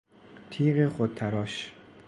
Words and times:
تیغ 0.49 0.87
خودتراش 0.89 1.71